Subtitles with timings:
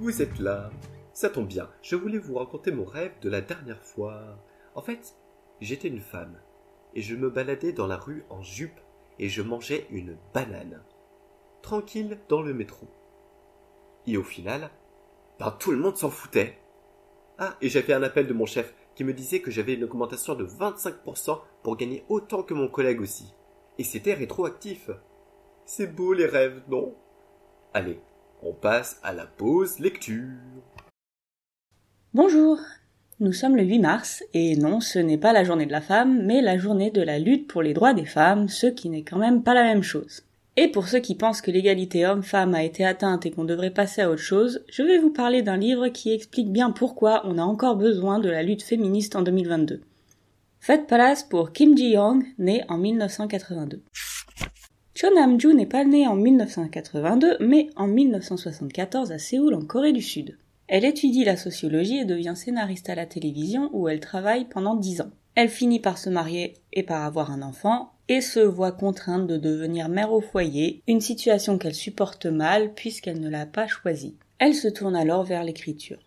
[0.00, 0.70] vous êtes là.
[1.12, 4.38] Ça tombe bien, je voulais vous raconter mon rêve de la dernière fois.
[4.74, 5.14] En fait,
[5.60, 6.40] j'étais une femme,
[6.94, 8.80] et je me baladais dans la rue en jupe,
[9.18, 10.82] et je mangeais une banane.
[11.60, 12.86] Tranquille dans le métro.
[14.06, 14.70] Et au final,
[15.38, 16.56] ben, tout le monde s'en foutait.
[17.36, 20.34] Ah, et j'avais un appel de mon chef qui me disait que j'avais une augmentation
[20.34, 23.34] de 25% pour gagner autant que mon collègue aussi.
[23.76, 24.90] Et c'était rétroactif.
[25.66, 26.94] C'est beau les rêves, non?
[27.74, 28.00] Allez,
[28.42, 30.28] on passe à la pause lecture.
[32.14, 32.58] Bonjour,
[33.20, 36.24] nous sommes le 8 mars, et non, ce n'est pas la journée de la femme,
[36.24, 39.18] mais la journée de la lutte pour les droits des femmes, ce qui n'est quand
[39.18, 40.22] même pas la même chose.
[40.56, 44.02] Et pour ceux qui pensent que l'égalité homme-femme a été atteinte et qu'on devrait passer
[44.02, 47.42] à autre chose, je vais vous parler d'un livre qui explique bien pourquoi on a
[47.42, 49.80] encore besoin de la lutte féministe en 2022.
[50.58, 53.82] Faites place pour Kim Ji-young, né en 1982.
[55.00, 60.02] Cho Nam-ju n'est pas née en 1982, mais en 1974 à Séoul, en Corée du
[60.02, 60.36] Sud.
[60.68, 65.00] Elle étudie la sociologie et devient scénariste à la télévision où elle travaille pendant dix
[65.00, 65.08] ans.
[65.36, 69.38] Elle finit par se marier et par avoir un enfant, et se voit contrainte de
[69.38, 74.18] devenir mère au foyer, une situation qu'elle supporte mal puisqu'elle ne l'a pas choisie.
[74.38, 76.00] Elle se tourne alors vers l'écriture.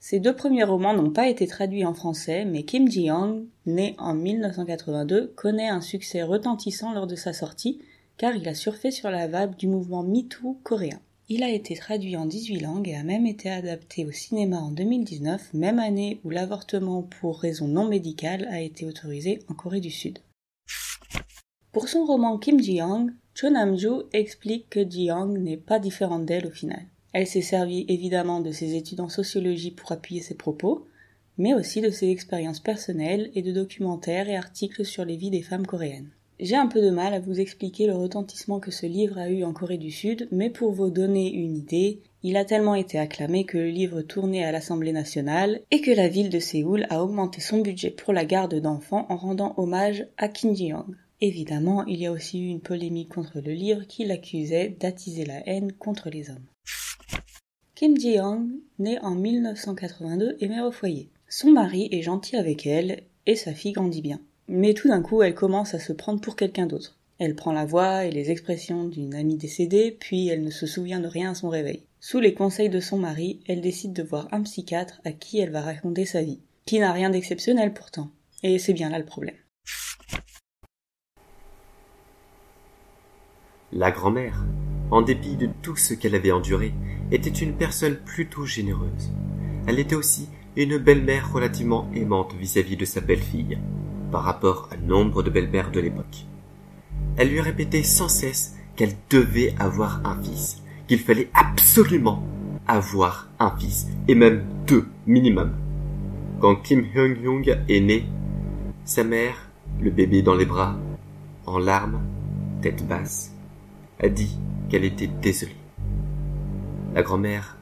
[0.00, 4.14] Ses deux premiers romans n'ont pas été traduits en français, mais Kim Ji-young, né en
[4.14, 7.80] 1982, connaît un succès retentissant lors de sa sortie,
[8.22, 11.00] car il a surfé sur la vague du mouvement MeToo coréen.
[11.28, 14.70] Il a été traduit en 18 langues et a même été adapté au cinéma en
[14.70, 19.90] 2019, même année où l'avortement pour raison non médicale a été autorisé en Corée du
[19.90, 20.20] Sud.
[21.72, 23.10] Pour son roman Kim Ji-young,
[23.42, 26.86] Nam-ju explique que Ji-young n'est pas différente d'elle au final.
[27.12, 30.86] Elle s'est servie évidemment de ses études en sociologie pour appuyer ses propos,
[31.38, 35.42] mais aussi de ses expériences personnelles et de documentaires et articles sur les vies des
[35.42, 36.12] femmes coréennes.
[36.42, 39.44] J'ai un peu de mal à vous expliquer le retentissement que ce livre a eu
[39.44, 43.44] en Corée du Sud, mais pour vous donner une idée, il a tellement été acclamé
[43.44, 47.40] que le livre tournait à l'Assemblée nationale et que la ville de Séoul a augmenté
[47.40, 50.96] son budget pour la garde d'enfants en rendant hommage à Kim Ji-young.
[51.20, 55.48] Évidemment, il y a aussi eu une polémique contre le livre qui l'accusait d'attiser la
[55.48, 56.46] haine contre les hommes.
[57.76, 58.48] Kim Ji-young,
[58.80, 61.08] née en 1982, est mère au foyer.
[61.28, 64.20] Son mari est gentil avec elle et sa fille grandit bien.
[64.54, 66.98] Mais tout d'un coup, elle commence à se prendre pour quelqu'un d'autre.
[67.18, 71.00] Elle prend la voix et les expressions d'une amie décédée, puis elle ne se souvient
[71.00, 71.84] de rien à son réveil.
[72.00, 75.52] Sous les conseils de son mari, elle décide de voir un psychiatre à qui elle
[75.52, 78.10] va raconter sa vie, qui n'a rien d'exceptionnel pourtant.
[78.42, 79.36] Et c'est bien là le problème.
[83.72, 84.44] La grand-mère,
[84.90, 86.74] en dépit de tout ce qu'elle avait enduré,
[87.10, 89.12] était une personne plutôt généreuse.
[89.66, 93.56] Elle était aussi une belle-mère relativement aimante vis-à-vis de sa belle-fille,
[94.12, 96.26] par rapport à nombre de belles-mères de l'époque.
[97.16, 102.22] Elle lui répétait sans cesse qu'elle devait avoir un fils, qu'il fallait absolument
[102.68, 105.52] avoir un fils, et même deux minimum.
[106.40, 108.06] Quand Kim Hyung-young est né,
[108.84, 109.48] sa mère,
[109.80, 110.76] le bébé dans les bras,
[111.46, 112.00] en larmes,
[112.60, 113.34] tête basse,
[114.00, 115.56] a dit qu'elle était désolée.
[116.94, 117.56] La grand-mère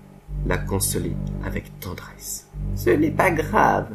[0.47, 2.49] l'a consolée avec tendresse.
[2.75, 3.91] Ce n'est pas grave,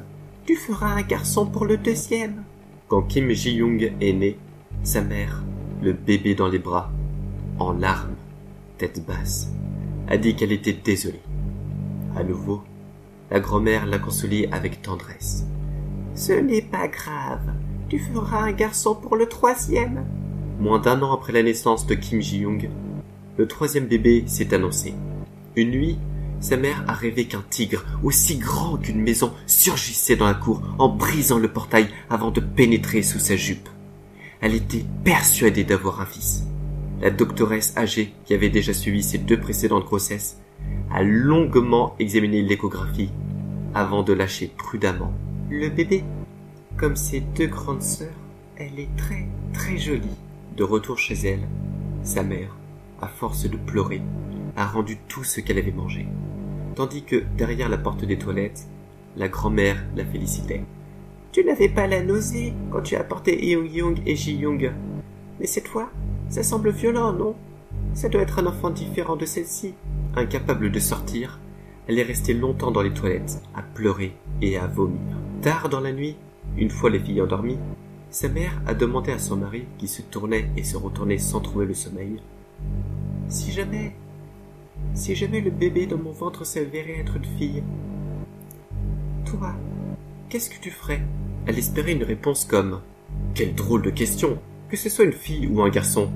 [0.46, 2.44] tu feras un garçon pour le deuxième.
[2.88, 4.38] Quand Kim Ji-young est né,
[4.84, 5.44] sa mère,
[5.82, 6.92] le bébé dans les bras,
[7.58, 8.16] en larmes,
[8.78, 9.52] tête basse,
[10.08, 11.22] a dit qu'elle était désolée.
[12.16, 12.62] À nouveau,
[13.32, 15.46] la grand-mère l'a consolée avec tendresse.
[16.14, 17.54] Ce n'est pas grave,
[17.90, 20.06] tu feras un garçon pour le troisième.
[20.60, 22.70] Moins d'un an après la naissance de Kim Ji-young,
[23.38, 24.94] le troisième bébé s'est annoncé.
[25.56, 25.98] Une nuit,
[26.40, 30.90] sa mère a rêvé qu'un tigre, aussi grand qu'une maison, surgissait dans la cour en
[30.90, 33.70] brisant le portail avant de pénétrer sous sa jupe.
[34.42, 36.44] Elle était persuadée d'avoir un fils.
[37.02, 40.38] La doctoresse âgée, qui avait déjà suivi ses deux précédentes grossesses,
[40.92, 43.10] a longuement examiné l'échographie
[43.74, 45.14] avant de lâcher prudemment
[45.50, 46.04] le bébé.
[46.78, 48.14] Comme ses deux grandes sœurs,
[48.58, 50.08] elle est très très jolie.
[50.58, 51.48] De retour chez elle,
[52.04, 52.56] sa mère,
[53.02, 54.02] à force de pleurer,
[54.56, 56.08] a rendu tout ce qu'elle avait mangé,
[56.76, 58.68] tandis que, derrière la porte des toilettes,
[59.18, 60.64] la grand-mère la félicitait.
[61.32, 64.72] Tu n'avais pas la nausée quand tu as apporté Young Young et Ji Young.
[65.40, 65.92] Mais cette fois,
[66.30, 67.36] ça semble violent, non?
[67.94, 69.74] Ça doit être un enfant différent de celle-ci.
[70.16, 71.40] Incapable de sortir,
[71.88, 75.00] elle est restée longtemps dans les toilettes, à pleurer et à vomir.
[75.42, 76.16] Tard dans la nuit,
[76.58, 77.60] une fois les filles endormies,
[78.10, 81.66] sa mère a demandé à son mari, qui se tournait et se retournait sans trouver
[81.66, 82.22] le sommeil,
[83.28, 83.94] Si jamais,
[84.94, 87.64] si jamais le bébé dans mon ventre s'avérait être une fille,
[89.26, 89.54] toi,
[90.30, 91.02] qu'est-ce que tu ferais?
[91.48, 92.82] Elle espérait une réponse comme
[93.34, 94.40] Quelle drôle de question
[94.70, 96.10] Que ce soit une fille ou un garçon,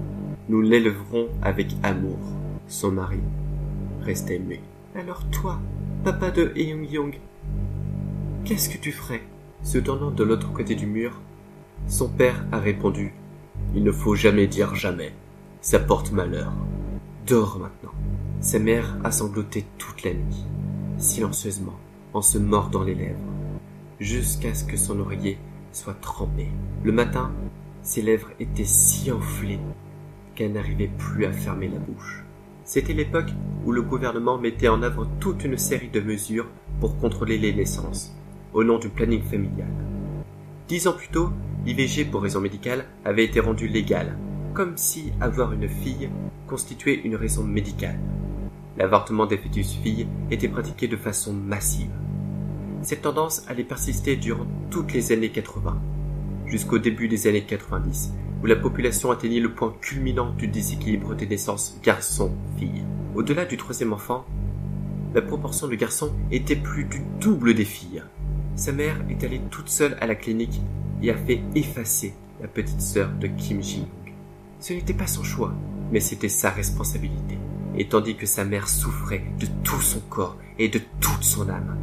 [0.48, 2.20] nous l'élèverons avec amour.
[2.68, 3.20] Son mari
[4.02, 4.62] restait muet.
[4.96, 5.60] Alors toi,
[6.04, 7.20] papa de Eung Young,
[8.46, 9.22] qu'est-ce que tu ferais?
[9.64, 11.20] Se tournant de l'autre côté du mur,
[11.88, 13.14] son père a répondu
[13.76, 15.14] Il ne faut jamais dire jamais.
[15.62, 16.54] Ça porte malheur.
[17.28, 17.94] Dors maintenant.
[18.42, 20.46] Sa mère a sangloté toute la nuit,
[20.98, 21.78] silencieusement,
[22.14, 23.20] en se mordant les lèvres,
[24.00, 25.38] jusqu'à ce que son oreiller
[25.74, 26.48] soit trempé.
[26.86, 27.34] Le matin,
[27.84, 29.60] ses lèvres étaient si enflées
[30.36, 32.24] qu'elle n'arrivait plus à fermer la bouche.
[32.64, 33.34] C'était l'époque
[33.66, 36.48] où le gouvernement mettait en œuvre toute une série de mesures
[36.80, 38.16] pour contrôler les naissances,
[38.54, 39.68] au nom du planning familial.
[40.70, 41.30] Dix ans plus tôt,
[41.66, 44.18] l'IVG pour raison médicale avait été rendu légal,
[44.54, 46.10] comme si avoir une fille
[46.48, 48.00] constituait une raison médicale.
[48.80, 51.92] L'avortement des fœtus filles était pratiqué de façon massive.
[52.82, 55.78] Cette tendance allait persister durant toutes les années 80,
[56.46, 61.28] jusqu'au début des années 90, où la population atteignit le point culminant du déséquilibre des
[61.28, 62.86] naissances garçons-filles.
[63.16, 64.26] Au-delà du troisième enfant,
[65.14, 68.04] la proportion de garçons était plus du double des filles.
[68.56, 70.62] Sa mère est allée toute seule à la clinique
[71.04, 73.88] et a fait effacer la petite sœur de Kim Ji-young.
[74.62, 75.54] Ce n'était pas son choix,
[75.92, 77.38] mais c'était sa responsabilité.
[77.80, 81.78] Et tandis que sa mère souffrait de tout son corps et de toute son âme,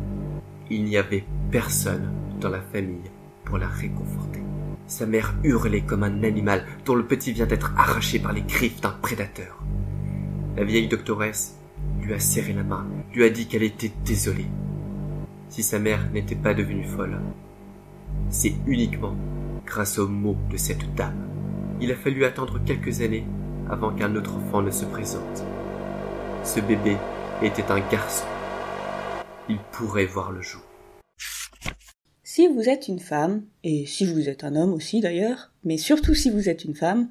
[0.71, 3.11] il n'y avait personne dans la famille
[3.45, 4.43] pour la réconforter.
[4.87, 8.81] Sa mère hurlait comme un animal dont le petit vient d'être arraché par les griffes
[8.83, 9.65] d'un prédateur.
[10.57, 11.57] La vieille doctoresse
[12.03, 14.47] lui a serré la main, lui a dit qu'elle était désolée.
[15.49, 17.21] Si sa mère n'était pas devenue folle,
[18.29, 19.17] c'est uniquement
[19.65, 21.27] grâce aux mots de cette dame.
[21.81, 23.25] Il a fallu attendre quelques années
[23.71, 25.45] avant qu'un autre enfant ne se présente.
[26.47, 26.97] Ce bébé
[27.43, 28.25] était un garçon.
[29.49, 30.63] Il pourrait voir le jour.
[32.23, 36.15] Si vous êtes une femme, et si vous êtes un homme aussi d'ailleurs, mais surtout
[36.15, 37.09] si vous êtes une femme,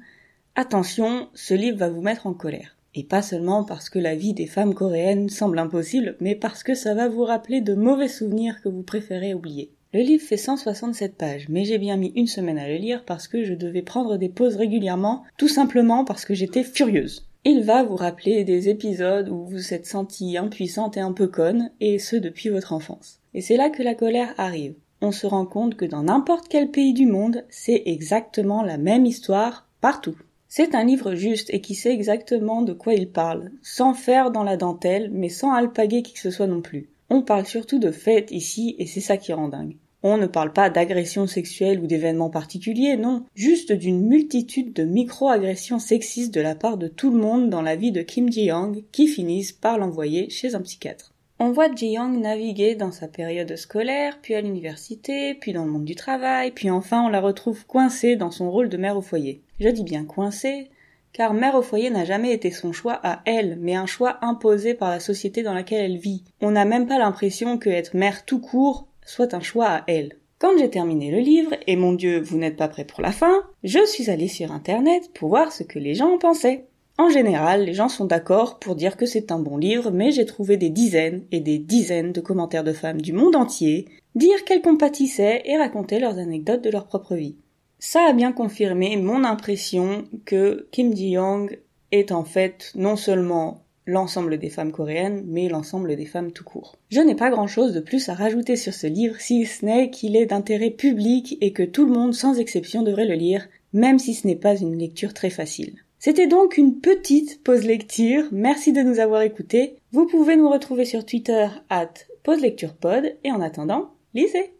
[0.54, 2.78] attention, ce livre va vous mettre en colère.
[2.94, 6.74] Et pas seulement parce que la vie des femmes coréennes semble impossible, mais parce que
[6.74, 9.70] ça va vous rappeler de mauvais souvenirs que vous préférez oublier.
[9.92, 13.28] Le livre fait 167 pages, mais j'ai bien mis une semaine à le lire parce
[13.28, 17.26] que je devais prendre des pauses régulièrement, tout simplement parce que j'étais furieuse.
[17.48, 21.70] Il va vous rappeler des épisodes où vous êtes sentie impuissante et un peu conne,
[21.78, 23.20] et ce depuis votre enfance.
[23.34, 24.74] Et c'est là que la colère arrive.
[25.00, 29.06] On se rend compte que dans n'importe quel pays du monde, c'est exactement la même
[29.06, 30.16] histoire partout.
[30.48, 34.42] C'est un livre juste et qui sait exactement de quoi il parle, sans faire dans
[34.42, 36.88] la dentelle, mais sans alpaguer qui que ce soit non plus.
[37.10, 39.76] On parle surtout de fêtes ici et c'est ça qui rend dingue.
[40.02, 45.78] On ne parle pas d'agression sexuelle ou d'événements particuliers, non, juste d'une multitude de micro-agressions
[45.78, 49.08] sexistes de la part de tout le monde dans la vie de Kim Ji-young qui
[49.08, 51.12] finissent par l'envoyer chez un psychiatre.
[51.38, 55.84] On voit Ji-young naviguer dans sa période scolaire, puis à l'université, puis dans le monde
[55.84, 59.42] du travail, puis enfin on la retrouve coincée dans son rôle de mère au foyer.
[59.60, 60.70] Je dis bien coincée,
[61.12, 64.74] car mère au foyer n'a jamais été son choix à elle, mais un choix imposé
[64.74, 66.24] par la société dans laquelle elle vit.
[66.40, 70.18] On n'a même pas l'impression que être mère tout court soit un choix à elle.
[70.38, 73.42] Quand j'ai terminé le livre, et mon Dieu, vous n'êtes pas prêt pour la fin,
[73.64, 76.66] je suis allée sur internet pour voir ce que les gens en pensaient.
[76.98, 80.26] En général, les gens sont d'accord pour dire que c'est un bon livre, mais j'ai
[80.26, 84.62] trouvé des dizaines et des dizaines de commentaires de femmes du monde entier dire qu'elles
[84.62, 87.36] compatissaient et racontaient leurs anecdotes de leur propre vie.
[87.78, 91.60] Ça a bien confirmé mon impression que Kim Ji-young
[91.92, 96.76] est en fait non seulement l'ensemble des femmes coréennes, mais l'ensemble des femmes tout court.
[96.90, 99.90] Je n'ai pas grand chose de plus à rajouter sur ce livre, si ce n'est
[99.90, 103.98] qu'il est d'intérêt public et que tout le monde, sans exception, devrait le lire, même
[103.98, 105.76] si ce n'est pas une lecture très facile.
[105.98, 109.76] C'était donc une petite pause lecture, merci de nous avoir écoutés.
[109.92, 114.55] Vous pouvez nous retrouver sur Twitter at pause lecture pod, et en attendant, lisez!